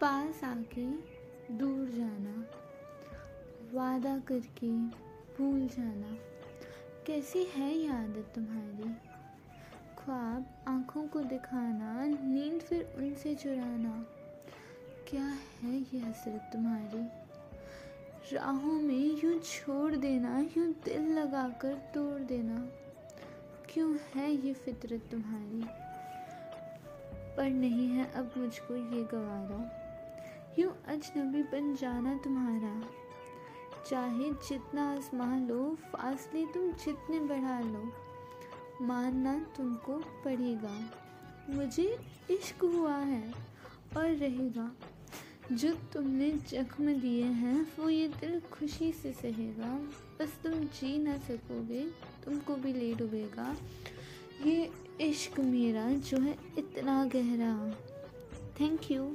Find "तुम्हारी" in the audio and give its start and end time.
8.34-8.94, 16.52-17.08, 25.10-25.64